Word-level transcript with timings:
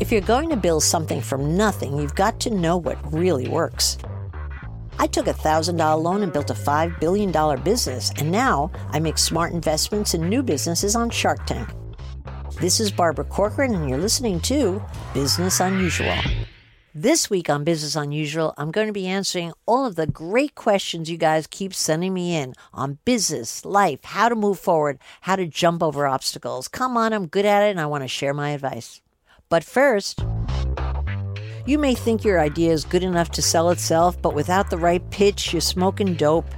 If 0.00 0.12
you're 0.12 0.20
going 0.20 0.48
to 0.50 0.56
build 0.56 0.84
something 0.84 1.20
from 1.20 1.56
nothing, 1.56 1.96
you've 1.96 2.14
got 2.14 2.38
to 2.40 2.50
know 2.50 2.76
what 2.76 3.12
really 3.12 3.48
works. 3.48 3.98
I 5.00 5.08
took 5.08 5.26
a 5.26 5.32
$1,000 5.32 6.00
loan 6.00 6.22
and 6.22 6.32
built 6.32 6.50
a 6.50 6.54
$5 6.54 7.00
billion 7.00 7.32
business, 7.64 8.12
and 8.16 8.30
now 8.30 8.70
I 8.90 9.00
make 9.00 9.18
smart 9.18 9.52
investments 9.52 10.14
in 10.14 10.28
new 10.28 10.44
businesses 10.44 10.94
on 10.94 11.10
Shark 11.10 11.44
Tank. 11.46 11.68
This 12.60 12.78
is 12.78 12.92
Barbara 12.92 13.24
Corcoran, 13.24 13.74
and 13.74 13.88
you're 13.88 13.98
listening 13.98 14.38
to 14.42 14.80
Business 15.14 15.58
Unusual. 15.58 16.16
This 16.94 17.28
week 17.28 17.50
on 17.50 17.64
Business 17.64 17.96
Unusual, 17.96 18.54
I'm 18.56 18.70
going 18.70 18.86
to 18.86 18.92
be 18.92 19.08
answering 19.08 19.52
all 19.66 19.84
of 19.84 19.96
the 19.96 20.06
great 20.06 20.54
questions 20.54 21.10
you 21.10 21.18
guys 21.18 21.48
keep 21.48 21.74
sending 21.74 22.14
me 22.14 22.36
in 22.36 22.54
on 22.72 22.98
business, 23.04 23.64
life, 23.64 24.04
how 24.04 24.28
to 24.28 24.36
move 24.36 24.60
forward, 24.60 25.00
how 25.22 25.34
to 25.34 25.46
jump 25.46 25.82
over 25.82 26.06
obstacles. 26.06 26.68
Come 26.68 26.96
on, 26.96 27.12
I'm 27.12 27.26
good 27.26 27.44
at 27.44 27.64
it 27.64 27.70
and 27.70 27.80
I 27.80 27.86
want 27.86 28.04
to 28.04 28.08
share 28.08 28.32
my 28.32 28.50
advice. 28.50 29.00
But 29.50 29.64
first, 29.64 30.24
you 31.64 31.78
may 31.78 31.94
think 31.94 32.22
your 32.22 32.38
idea 32.38 32.72
is 32.72 32.84
good 32.84 33.02
enough 33.02 33.30
to 33.32 33.42
sell 33.42 33.70
itself, 33.70 34.20
but 34.20 34.34
without 34.34 34.68
the 34.68 34.76
right 34.76 35.02
pitch, 35.10 35.52
you're 35.52 35.60
smoking 35.60 36.14
dope. 36.14 36.50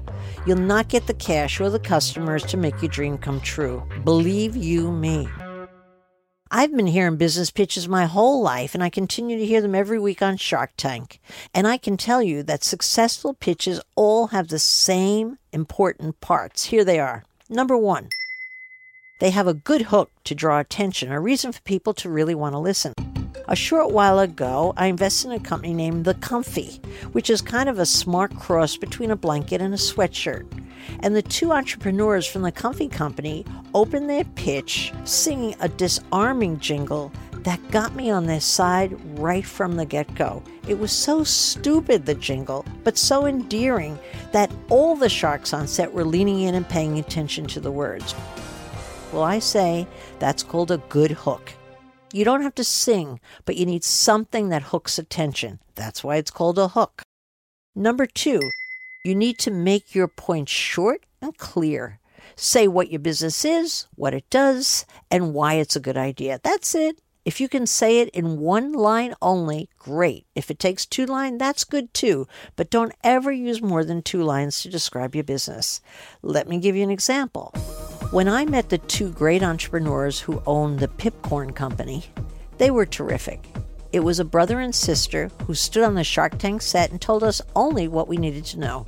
You'll 0.46 0.58
not 0.58 0.88
get 0.88 1.06
the 1.06 1.14
cash 1.14 1.60
or 1.60 1.70
the 1.70 1.78
customers 1.78 2.42
to 2.46 2.56
make 2.56 2.82
your 2.82 2.88
dream 2.88 3.18
come 3.18 3.40
true. 3.40 3.82
Believe 4.04 4.56
you 4.56 4.90
me. 4.90 5.28
I've 6.50 6.74
been 6.74 6.88
hearing 6.88 7.16
business 7.16 7.52
pitches 7.52 7.86
my 7.86 8.06
whole 8.06 8.42
life, 8.42 8.74
and 8.74 8.82
I 8.82 8.90
continue 8.90 9.38
to 9.38 9.46
hear 9.46 9.60
them 9.60 9.76
every 9.76 10.00
week 10.00 10.20
on 10.20 10.36
Shark 10.36 10.72
Tank. 10.76 11.20
And 11.54 11.68
I 11.68 11.78
can 11.78 11.96
tell 11.96 12.22
you 12.22 12.42
that 12.42 12.64
successful 12.64 13.34
pitches 13.34 13.80
all 13.94 14.28
have 14.28 14.48
the 14.48 14.58
same 14.58 15.38
important 15.52 16.20
parts. 16.20 16.64
Here 16.64 16.82
they 16.82 16.98
are. 16.98 17.22
Number 17.48 17.76
one, 17.76 18.08
they 19.20 19.30
have 19.30 19.46
a 19.46 19.54
good 19.54 19.82
hook 19.82 20.10
to 20.24 20.34
draw 20.34 20.58
attention, 20.58 21.12
a 21.12 21.20
reason 21.20 21.52
for 21.52 21.60
people 21.60 21.94
to 21.94 22.10
really 22.10 22.34
want 22.34 22.54
to 22.54 22.58
listen. 22.58 22.94
A 23.48 23.56
short 23.56 23.90
while 23.90 24.18
ago, 24.18 24.72
I 24.76 24.86
invested 24.86 25.28
in 25.28 25.34
a 25.34 25.40
company 25.40 25.74
named 25.74 26.04
The 26.04 26.14
Comfy, 26.14 26.80
which 27.12 27.28
is 27.28 27.42
kind 27.42 27.68
of 27.68 27.78
a 27.78 27.86
smart 27.86 28.34
cross 28.36 28.76
between 28.76 29.10
a 29.10 29.16
blanket 29.16 29.60
and 29.60 29.74
a 29.74 29.76
sweatshirt. 29.76 30.46
And 31.00 31.14
the 31.14 31.22
two 31.22 31.52
entrepreneurs 31.52 32.26
from 32.26 32.42
the 32.42 32.52
Comfy 32.52 32.88
Company 32.88 33.44
opened 33.74 34.08
their 34.08 34.24
pitch 34.24 34.92
singing 35.04 35.54
a 35.60 35.68
disarming 35.68 36.58
jingle 36.58 37.12
that 37.42 37.70
got 37.70 37.94
me 37.94 38.10
on 38.10 38.26
their 38.26 38.40
side 38.40 38.96
right 39.18 39.44
from 39.44 39.76
the 39.76 39.84
get 39.84 40.14
go. 40.14 40.42
It 40.66 40.78
was 40.78 40.92
so 40.92 41.24
stupid, 41.24 42.06
the 42.06 42.14
jingle, 42.14 42.64
but 42.84 42.96
so 42.96 43.26
endearing 43.26 43.98
that 44.32 44.50
all 44.68 44.96
the 44.96 45.08
sharks 45.08 45.52
on 45.52 45.66
set 45.66 45.92
were 45.92 46.04
leaning 46.04 46.40
in 46.40 46.54
and 46.54 46.68
paying 46.68 46.98
attention 46.98 47.46
to 47.48 47.60
the 47.60 47.72
words. 47.72 48.14
Well, 49.12 49.24
I 49.24 49.40
say 49.40 49.88
that's 50.20 50.44
called 50.44 50.70
a 50.70 50.78
good 50.88 51.10
hook. 51.10 51.52
You 52.12 52.24
don't 52.24 52.42
have 52.42 52.54
to 52.56 52.64
sing, 52.64 53.18
but 53.44 53.56
you 53.56 53.66
need 53.66 53.82
something 53.82 54.48
that 54.50 54.62
hooks 54.62 54.98
attention. 54.98 55.58
That's 55.74 56.04
why 56.04 56.16
it's 56.16 56.30
called 56.30 56.58
a 56.58 56.68
hook. 56.68 57.02
Number 57.74 58.06
two, 58.06 58.40
you 59.04 59.14
need 59.14 59.38
to 59.40 59.50
make 59.50 59.94
your 59.94 60.08
point 60.08 60.48
short 60.48 61.06
and 61.20 61.36
clear. 61.38 61.98
Say 62.36 62.68
what 62.68 62.90
your 62.90 63.00
business 63.00 63.44
is, 63.44 63.86
what 63.96 64.14
it 64.14 64.28
does, 64.30 64.86
and 65.10 65.34
why 65.34 65.54
it's 65.54 65.76
a 65.76 65.80
good 65.80 65.96
idea. 65.96 66.38
That's 66.42 66.74
it. 66.74 67.00
If 67.24 67.40
you 67.40 67.48
can 67.48 67.66
say 67.66 68.00
it 68.00 68.08
in 68.10 68.38
one 68.38 68.72
line 68.72 69.14
only, 69.20 69.68
great. 69.78 70.26
If 70.34 70.50
it 70.50 70.58
takes 70.58 70.86
two 70.86 71.06
lines, 71.06 71.38
that's 71.38 71.64
good 71.64 71.92
too. 71.92 72.26
But 72.56 72.70
don't 72.70 72.94
ever 73.04 73.30
use 73.30 73.60
more 73.60 73.84
than 73.84 74.02
two 74.02 74.22
lines 74.22 74.62
to 74.62 74.70
describe 74.70 75.14
your 75.14 75.24
business. 75.24 75.80
Let 76.22 76.48
me 76.48 76.58
give 76.58 76.76
you 76.76 76.82
an 76.82 76.90
example. 76.90 77.52
When 78.10 78.28
I 78.28 78.44
met 78.44 78.70
the 78.70 78.78
two 78.78 79.10
great 79.10 79.40
entrepreneurs 79.40 80.18
who 80.18 80.42
owned 80.44 80.80
the 80.80 80.88
Pipcorn 80.88 81.54
Company, 81.54 82.06
they 82.58 82.72
were 82.72 82.84
terrific. 82.84 83.46
It 83.92 84.00
was 84.00 84.18
a 84.18 84.24
brother 84.24 84.58
and 84.58 84.74
sister 84.74 85.30
who 85.46 85.54
stood 85.54 85.84
on 85.84 85.94
the 85.94 86.02
Shark 86.02 86.36
Tank 86.36 86.60
set 86.60 86.90
and 86.90 87.00
told 87.00 87.22
us 87.22 87.40
only 87.54 87.86
what 87.86 88.08
we 88.08 88.16
needed 88.16 88.44
to 88.46 88.58
know. 88.58 88.84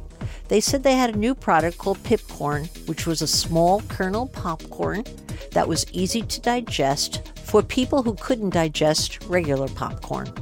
They 0.49 0.61
said 0.61 0.83
they 0.83 0.97
had 0.97 1.15
a 1.15 1.19
new 1.19 1.37
product 1.37 1.79
called 1.79 2.03
Pipcorn, 2.03 2.67
which 2.89 3.07
was 3.07 3.23
a 3.23 3.29
small 3.29 3.81
kernel 3.83 4.27
popcorn 4.27 5.05
that 5.53 5.69
was 5.69 5.87
easy 5.93 6.23
to 6.23 6.41
digest 6.41 7.29
for 7.45 7.63
people 7.63 8.03
who 8.03 8.15
couldn't 8.15 8.51
digest 8.51 9.23
regular 9.27 9.69
popcorn. 9.69 10.35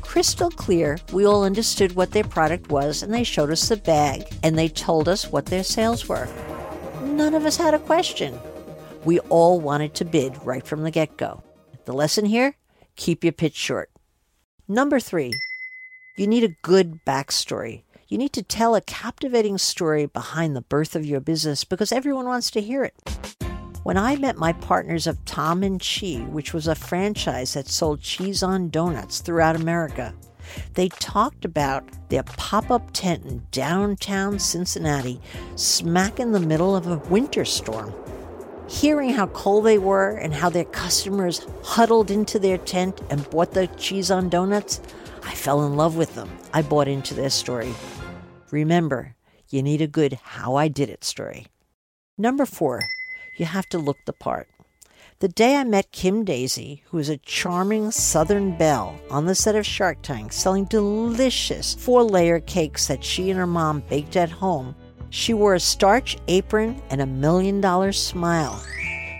Crystal 0.00 0.50
clear, 0.50 0.98
we 1.12 1.26
all 1.26 1.44
understood 1.44 1.94
what 1.96 2.12
their 2.12 2.24
product 2.24 2.70
was 2.70 3.02
and 3.02 3.12
they 3.12 3.24
showed 3.24 3.50
us 3.50 3.68
the 3.68 3.76
bag 3.76 4.24
and 4.42 4.58
they 4.58 4.68
told 4.68 5.06
us 5.06 5.30
what 5.30 5.44
their 5.44 5.64
sales 5.64 6.08
were. 6.08 6.26
None 7.22 7.34
of 7.34 7.46
us 7.46 7.56
had 7.56 7.72
a 7.72 7.78
question. 7.78 8.36
We 9.04 9.20
all 9.20 9.60
wanted 9.60 9.94
to 9.94 10.04
bid 10.04 10.44
right 10.44 10.66
from 10.66 10.82
the 10.82 10.90
get 10.90 11.16
go. 11.16 11.40
The 11.84 11.92
lesson 11.92 12.24
here 12.24 12.56
keep 12.96 13.22
your 13.22 13.32
pitch 13.32 13.54
short. 13.54 13.92
Number 14.66 14.98
three, 14.98 15.32
you 16.16 16.26
need 16.26 16.42
a 16.42 16.56
good 16.62 16.98
backstory. 17.06 17.84
You 18.08 18.18
need 18.18 18.32
to 18.32 18.42
tell 18.42 18.74
a 18.74 18.80
captivating 18.80 19.58
story 19.58 20.06
behind 20.06 20.56
the 20.56 20.62
birth 20.62 20.96
of 20.96 21.06
your 21.06 21.20
business 21.20 21.62
because 21.62 21.92
everyone 21.92 22.26
wants 22.26 22.50
to 22.50 22.60
hear 22.60 22.82
it. 22.82 22.94
When 23.84 23.96
I 23.96 24.16
met 24.16 24.36
my 24.36 24.52
partners 24.54 25.06
of 25.06 25.24
Tom 25.24 25.62
and 25.62 25.80
Chee, 25.80 26.22
which 26.22 26.52
was 26.52 26.66
a 26.66 26.74
franchise 26.74 27.54
that 27.54 27.68
sold 27.68 28.00
cheese 28.00 28.42
on 28.42 28.68
donuts 28.68 29.20
throughout 29.20 29.54
America, 29.54 30.12
they 30.74 30.88
talked 30.88 31.44
about 31.44 31.84
their 32.08 32.22
pop 32.22 32.70
up 32.70 32.90
tent 32.92 33.24
in 33.24 33.46
downtown 33.50 34.38
Cincinnati, 34.38 35.20
smack 35.56 36.18
in 36.20 36.32
the 36.32 36.40
middle 36.40 36.76
of 36.76 36.86
a 36.86 36.98
winter 37.08 37.44
storm. 37.44 37.92
Hearing 38.68 39.10
how 39.10 39.26
cold 39.28 39.64
they 39.64 39.78
were 39.78 40.10
and 40.16 40.32
how 40.32 40.48
their 40.48 40.64
customers 40.64 41.46
huddled 41.62 42.10
into 42.10 42.38
their 42.38 42.58
tent 42.58 43.00
and 43.10 43.28
bought 43.30 43.52
the 43.52 43.66
cheese 43.66 44.10
on 44.10 44.28
donuts, 44.28 44.80
I 45.22 45.34
fell 45.34 45.66
in 45.66 45.76
love 45.76 45.96
with 45.96 46.14
them. 46.14 46.30
I 46.52 46.62
bought 46.62 46.88
into 46.88 47.14
their 47.14 47.30
story. 47.30 47.74
Remember, 48.50 49.14
you 49.50 49.62
need 49.62 49.82
a 49.82 49.86
good 49.86 50.18
how 50.22 50.56
I 50.56 50.68
did 50.68 50.88
it 50.88 51.04
story. 51.04 51.46
Number 52.16 52.46
four, 52.46 52.80
you 53.38 53.46
have 53.46 53.66
to 53.70 53.78
look 53.78 53.98
the 54.06 54.12
part. 54.12 54.48
The 55.22 55.28
day 55.28 55.54
I 55.54 55.62
met 55.62 55.92
Kim 55.92 56.24
Daisy, 56.24 56.82
who 56.86 56.98
is 56.98 57.08
a 57.08 57.16
charming 57.16 57.92
Southern 57.92 58.58
belle 58.58 59.00
on 59.08 59.24
the 59.24 59.36
set 59.36 59.54
of 59.54 59.64
Shark 59.64 59.98
Tank 60.02 60.32
selling 60.32 60.64
delicious 60.64 61.74
four 61.74 62.02
layer 62.02 62.40
cakes 62.40 62.88
that 62.88 63.04
she 63.04 63.30
and 63.30 63.38
her 63.38 63.46
mom 63.46 63.84
baked 63.88 64.16
at 64.16 64.32
home, 64.32 64.74
she 65.10 65.32
wore 65.32 65.54
a 65.54 65.60
starch 65.60 66.16
apron 66.26 66.82
and 66.90 67.00
a 67.00 67.06
million 67.06 67.60
dollar 67.60 67.92
smile. 67.92 68.60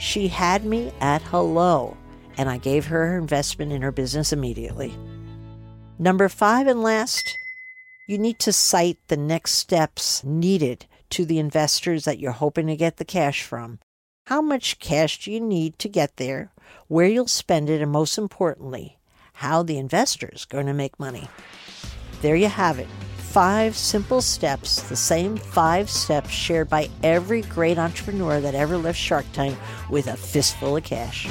She 0.00 0.26
had 0.26 0.64
me 0.64 0.90
at 1.00 1.22
hello, 1.22 1.96
and 2.36 2.48
I 2.48 2.58
gave 2.58 2.86
her 2.86 3.06
her 3.06 3.18
investment 3.18 3.70
in 3.70 3.82
her 3.82 3.92
business 3.92 4.32
immediately. 4.32 4.92
Number 6.00 6.28
five 6.28 6.66
and 6.66 6.82
last, 6.82 7.38
you 8.08 8.18
need 8.18 8.40
to 8.40 8.52
cite 8.52 8.98
the 9.06 9.16
next 9.16 9.52
steps 9.52 10.24
needed 10.24 10.84
to 11.10 11.24
the 11.24 11.38
investors 11.38 12.06
that 12.06 12.18
you're 12.18 12.32
hoping 12.32 12.66
to 12.66 12.74
get 12.74 12.96
the 12.96 13.04
cash 13.04 13.44
from. 13.44 13.78
How 14.26 14.40
much 14.40 14.78
cash 14.78 15.24
do 15.24 15.32
you 15.32 15.40
need 15.40 15.80
to 15.80 15.88
get 15.88 16.16
there, 16.16 16.52
where 16.86 17.08
you'll 17.08 17.26
spend 17.26 17.68
it, 17.68 17.82
and 17.82 17.90
most 17.90 18.16
importantly, 18.16 18.98
how 19.34 19.64
the 19.64 19.78
investor's 19.78 20.44
going 20.44 20.66
to 20.66 20.72
make 20.72 21.00
money. 21.00 21.28
There 22.20 22.36
you 22.36 22.46
have 22.46 22.78
it 22.78 22.86
five 23.18 23.74
simple 23.74 24.20
steps, 24.20 24.82
the 24.82 24.96
same 24.96 25.38
five 25.38 25.88
steps 25.88 26.28
shared 26.28 26.68
by 26.68 26.88
every 27.02 27.40
great 27.42 27.78
entrepreneur 27.78 28.40
that 28.40 28.54
ever 28.54 28.76
left 28.76 28.98
Shark 28.98 29.24
Tank 29.32 29.58
with 29.88 30.06
a 30.06 30.16
fistful 30.16 30.76
of 30.76 30.84
cash. 30.84 31.26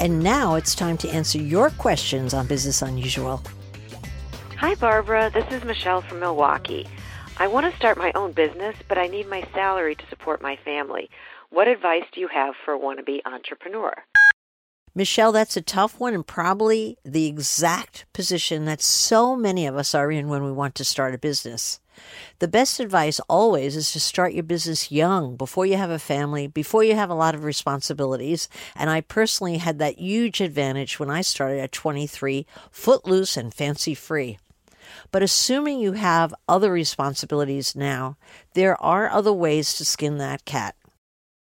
And 0.00 0.22
now 0.22 0.54
it's 0.54 0.74
time 0.74 0.96
to 0.98 1.08
answer 1.10 1.38
your 1.38 1.68
questions 1.70 2.32
on 2.32 2.46
Business 2.46 2.80
Unusual. 2.80 3.42
Hi, 4.56 4.74
Barbara. 4.74 5.30
This 5.30 5.46
is 5.52 5.62
Michelle 5.64 6.00
from 6.00 6.20
Milwaukee. 6.20 6.88
I 7.36 7.48
want 7.48 7.68
to 7.68 7.76
start 7.76 7.98
my 7.98 8.12
own 8.14 8.30
business, 8.30 8.76
but 8.88 8.96
I 8.96 9.08
need 9.08 9.28
my 9.28 9.44
salary 9.52 9.96
to 9.96 10.06
support 10.08 10.40
my 10.40 10.56
family. 10.64 11.10
What 11.50 11.66
advice 11.66 12.04
do 12.12 12.20
you 12.20 12.28
have 12.28 12.54
for 12.64 12.74
a 12.74 12.78
wannabe 12.78 13.20
entrepreneur? 13.26 13.92
Michelle, 14.94 15.32
that's 15.32 15.56
a 15.56 15.60
tough 15.60 15.98
one 15.98 16.14
and 16.14 16.24
probably 16.24 16.96
the 17.04 17.26
exact 17.26 18.06
position 18.12 18.66
that 18.66 18.80
so 18.80 19.34
many 19.34 19.66
of 19.66 19.76
us 19.76 19.96
are 19.96 20.12
in 20.12 20.28
when 20.28 20.44
we 20.44 20.52
want 20.52 20.76
to 20.76 20.84
start 20.84 21.12
a 21.12 21.18
business. 21.18 21.80
The 22.38 22.46
best 22.46 22.78
advice 22.78 23.18
always 23.28 23.74
is 23.74 23.90
to 23.92 24.00
start 24.00 24.34
your 24.34 24.44
business 24.44 24.92
young, 24.92 25.34
before 25.34 25.66
you 25.66 25.76
have 25.76 25.90
a 25.90 25.98
family, 25.98 26.46
before 26.46 26.84
you 26.84 26.94
have 26.94 27.10
a 27.10 27.14
lot 27.14 27.34
of 27.34 27.42
responsibilities. 27.42 28.48
And 28.76 28.88
I 28.90 29.00
personally 29.00 29.58
had 29.58 29.80
that 29.80 29.98
huge 29.98 30.40
advantage 30.40 31.00
when 31.00 31.10
I 31.10 31.22
started 31.22 31.58
at 31.58 31.72
23, 31.72 32.46
footloose 32.70 33.36
and 33.36 33.52
fancy 33.52 33.94
free. 33.94 34.38
But 35.10 35.22
assuming 35.22 35.80
you 35.80 35.92
have 35.92 36.34
other 36.48 36.72
responsibilities 36.72 37.74
now, 37.74 38.16
there 38.54 38.80
are 38.82 39.10
other 39.10 39.32
ways 39.32 39.74
to 39.74 39.84
skin 39.84 40.18
that 40.18 40.44
cat. 40.44 40.76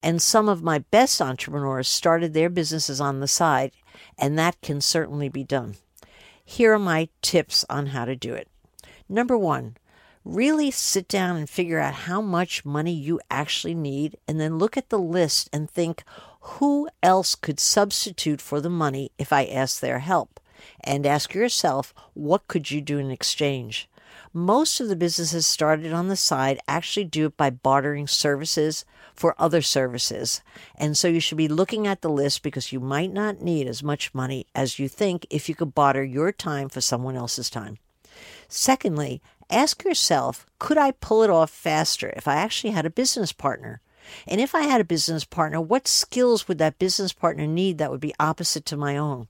And 0.03 0.21
some 0.21 0.47
of 0.47 0.61
my 0.61 0.79
best 0.79 1.21
entrepreneurs 1.21 1.87
started 1.87 2.33
their 2.33 2.49
businesses 2.49 3.01
on 3.01 3.19
the 3.19 3.27
side, 3.27 3.71
and 4.17 4.37
that 4.37 4.61
can 4.61 4.79
certainly 4.81 5.29
be 5.29 5.43
done. 5.43 5.75
Here 6.43 6.73
are 6.73 6.79
my 6.79 7.09
tips 7.21 7.65
on 7.69 7.87
how 7.87 8.05
to 8.05 8.15
do 8.15 8.33
it. 8.33 8.47
Number 9.09 9.35
one, 9.35 9.77
really 10.23 10.69
sit 10.69 11.07
down 11.07 11.37
and 11.37 11.49
figure 11.49 11.79
out 11.79 11.93
how 11.93 12.21
much 12.21 12.65
money 12.65 12.93
you 12.93 13.19
actually 13.31 13.75
need, 13.75 14.17
and 14.27 14.39
then 14.39 14.59
look 14.59 14.77
at 14.77 14.89
the 14.89 14.99
list 14.99 15.49
and 15.51 15.69
think 15.69 16.03
who 16.41 16.87
else 17.01 17.33
could 17.33 17.59
substitute 17.59 18.41
for 18.41 18.61
the 18.61 18.69
money 18.69 19.11
if 19.17 19.33
I 19.33 19.45
ask 19.45 19.79
their 19.79 19.99
help? 19.99 20.39
And 20.83 21.05
ask 21.05 21.33
yourself, 21.33 21.93
what 22.13 22.47
could 22.47 22.71
you 22.71 22.81
do 22.81 22.97
in 22.97 23.11
exchange? 23.11 23.89
Most 24.33 24.79
of 24.79 24.87
the 24.87 24.95
businesses 24.95 25.47
started 25.47 25.93
on 25.93 26.07
the 26.07 26.15
side 26.15 26.59
actually 26.67 27.05
do 27.05 27.27
it 27.27 27.37
by 27.37 27.49
bartering 27.49 28.07
services 28.07 28.85
for 29.13 29.35
other 29.39 29.61
services. 29.61 30.41
And 30.75 30.97
so 30.97 31.07
you 31.07 31.19
should 31.19 31.37
be 31.37 31.47
looking 31.47 31.87
at 31.87 32.01
the 32.01 32.09
list 32.09 32.43
because 32.43 32.73
you 32.73 32.79
might 32.79 33.13
not 33.13 33.41
need 33.41 33.67
as 33.67 33.81
much 33.81 34.13
money 34.13 34.45
as 34.53 34.77
you 34.77 34.87
think 34.89 35.25
if 35.29 35.47
you 35.47 35.55
could 35.55 35.73
barter 35.73 36.03
your 36.03 36.31
time 36.31 36.69
for 36.69 36.81
someone 36.81 37.15
else's 37.15 37.49
time. 37.49 37.77
Secondly, 38.47 39.21
ask 39.49 39.83
yourself, 39.83 40.45
could 40.59 40.77
I 40.77 40.91
pull 40.91 41.23
it 41.23 41.29
off 41.29 41.49
faster 41.49 42.13
if 42.15 42.27
I 42.27 42.35
actually 42.35 42.71
had 42.71 42.85
a 42.85 42.89
business 42.89 43.31
partner? 43.31 43.81
And 44.27 44.39
if 44.39 44.53
I 44.53 44.61
had 44.61 44.81
a 44.81 44.85
business 44.85 45.23
partner, 45.23 45.59
what 45.59 45.87
skills 45.87 46.47
would 46.47 46.57
that 46.59 46.79
business 46.79 47.13
partner 47.13 47.47
need 47.47 47.77
that 47.77 47.91
would 47.91 48.01
be 48.01 48.13
opposite 48.19 48.65
to 48.67 48.77
my 48.77 48.97
own? 48.97 49.27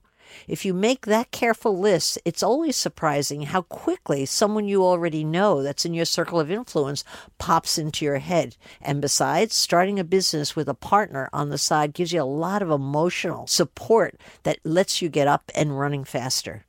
If 0.47 0.65
you 0.65 0.73
make 0.73 1.05
that 1.05 1.31
careful 1.31 1.77
list, 1.77 2.19
it's 2.25 2.43
always 2.43 2.75
surprising 2.75 3.43
how 3.43 3.63
quickly 3.63 4.25
someone 4.25 4.67
you 4.67 4.83
already 4.83 5.23
know 5.23 5.63
that's 5.63 5.85
in 5.85 5.93
your 5.93 6.05
circle 6.05 6.39
of 6.39 6.51
influence 6.51 7.03
pops 7.37 7.77
into 7.77 8.05
your 8.05 8.19
head. 8.19 8.55
And 8.81 9.01
besides, 9.01 9.55
starting 9.55 9.99
a 9.99 10.03
business 10.03 10.55
with 10.55 10.67
a 10.69 10.73
partner 10.73 11.29
on 11.33 11.49
the 11.49 11.57
side 11.57 11.93
gives 11.93 12.13
you 12.13 12.21
a 12.21 12.23
lot 12.23 12.61
of 12.61 12.69
emotional 12.69 13.47
support 13.47 14.19
that 14.43 14.59
lets 14.63 15.01
you 15.01 15.09
get 15.09 15.27
up 15.27 15.51
and 15.53 15.79
running 15.79 16.03
faster. 16.03 16.65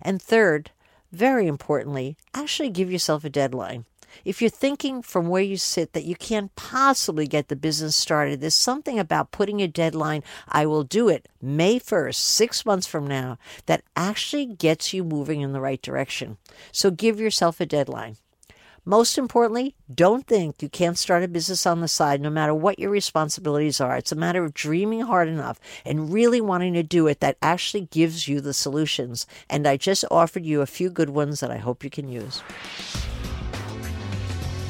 And 0.00 0.20
third, 0.22 0.70
very 1.12 1.46
importantly, 1.46 2.16
actually 2.34 2.70
give 2.70 2.90
yourself 2.90 3.24
a 3.24 3.30
deadline. 3.30 3.84
If 4.24 4.40
you're 4.40 4.50
thinking 4.50 5.02
from 5.02 5.28
where 5.28 5.42
you 5.42 5.56
sit 5.56 5.92
that 5.92 6.04
you 6.04 6.14
can't 6.14 6.54
possibly 6.56 7.26
get 7.26 7.48
the 7.48 7.56
business 7.56 7.96
started, 7.96 8.40
there's 8.40 8.54
something 8.54 8.98
about 8.98 9.32
putting 9.32 9.62
a 9.62 9.68
deadline, 9.68 10.22
I 10.48 10.66
will 10.66 10.84
do 10.84 11.08
it 11.08 11.28
May 11.40 11.78
1st, 11.78 12.14
six 12.14 12.66
months 12.66 12.86
from 12.86 13.06
now, 13.06 13.38
that 13.66 13.82
actually 13.96 14.46
gets 14.46 14.92
you 14.92 15.04
moving 15.04 15.40
in 15.40 15.52
the 15.52 15.60
right 15.60 15.80
direction. 15.80 16.36
So 16.72 16.90
give 16.90 17.20
yourself 17.20 17.60
a 17.60 17.66
deadline. 17.66 18.16
Most 18.88 19.18
importantly, 19.18 19.74
don't 19.94 20.26
think 20.26 20.62
you 20.62 20.70
can't 20.70 20.96
start 20.96 21.22
a 21.22 21.28
business 21.28 21.66
on 21.66 21.82
the 21.82 21.88
side 21.88 22.22
no 22.22 22.30
matter 22.30 22.54
what 22.54 22.78
your 22.78 22.88
responsibilities 22.88 23.82
are. 23.82 23.98
It's 23.98 24.12
a 24.12 24.16
matter 24.16 24.42
of 24.42 24.54
dreaming 24.54 25.02
hard 25.02 25.28
enough 25.28 25.60
and 25.84 26.10
really 26.10 26.40
wanting 26.40 26.72
to 26.72 26.82
do 26.82 27.06
it 27.06 27.20
that 27.20 27.36
actually 27.42 27.82
gives 27.82 28.28
you 28.28 28.40
the 28.40 28.54
solutions. 28.54 29.26
And 29.50 29.66
I 29.66 29.76
just 29.76 30.06
offered 30.10 30.46
you 30.46 30.62
a 30.62 30.66
few 30.66 30.88
good 30.88 31.10
ones 31.10 31.40
that 31.40 31.50
I 31.50 31.58
hope 31.58 31.84
you 31.84 31.90
can 31.90 32.08
use. 32.08 32.42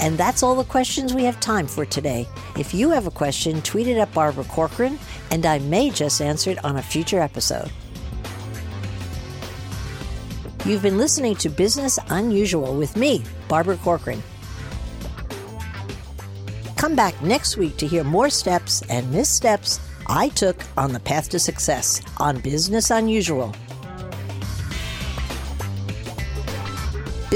And 0.00 0.16
that's 0.16 0.42
all 0.42 0.54
the 0.54 0.64
questions 0.64 1.12
we 1.12 1.24
have 1.24 1.40
time 1.40 1.66
for 1.66 1.84
today. 1.84 2.28
If 2.56 2.72
you 2.72 2.90
have 2.90 3.06
a 3.06 3.10
question, 3.10 3.60
tweet 3.62 3.88
it 3.88 3.98
at 3.98 4.12
Barbara 4.14 4.44
Corcoran, 4.44 4.98
and 5.30 5.44
I 5.44 5.58
may 5.58 5.90
just 5.90 6.20
answer 6.20 6.50
it 6.50 6.64
on 6.64 6.76
a 6.76 6.82
future 6.82 7.20
episode. 7.20 7.70
You've 10.64 10.82
been 10.82 10.98
listening 10.98 11.34
to 11.36 11.48
Business 11.48 11.98
Unusual 12.10 12.76
with 12.76 12.96
me, 12.96 13.24
Barbara 13.48 13.76
Corcoran. 13.78 14.22
Come 16.76 16.94
back 16.94 17.20
next 17.22 17.56
week 17.56 17.76
to 17.78 17.86
hear 17.86 18.04
more 18.04 18.30
steps 18.30 18.82
and 18.88 19.10
missteps 19.10 19.80
I 20.06 20.28
took 20.30 20.62
on 20.76 20.92
the 20.92 21.00
path 21.00 21.28
to 21.30 21.38
success 21.38 22.02
on 22.18 22.40
Business 22.40 22.90
Unusual. 22.90 23.54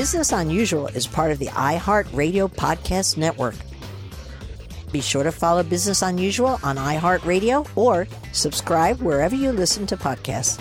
Business 0.02 0.32
Unusual 0.32 0.88
is 0.88 1.06
part 1.06 1.30
of 1.30 1.38
the 1.38 1.46
iHeartRadio 1.46 2.52
Podcast 2.52 3.16
Network. 3.16 3.54
Be 4.90 5.00
sure 5.00 5.22
to 5.22 5.30
follow 5.30 5.62
Business 5.62 6.02
Unusual 6.02 6.58
on 6.64 6.74
iHeartRadio 6.74 7.68
or 7.76 8.08
subscribe 8.32 9.00
wherever 9.00 9.36
you 9.36 9.52
listen 9.52 9.86
to 9.86 9.96
podcasts. 9.96 10.58